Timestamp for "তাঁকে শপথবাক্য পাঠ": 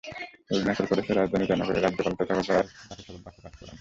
2.79-3.53